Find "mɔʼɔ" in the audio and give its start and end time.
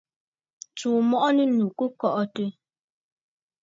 1.09-1.27